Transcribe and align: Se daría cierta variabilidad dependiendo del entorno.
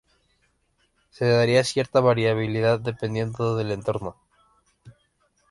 Se 1.11 1.25
daría 1.27 1.63
cierta 1.63 1.99
variabilidad 1.99 2.79
dependiendo 2.79 3.55
del 3.55 3.69
entorno. 3.71 4.15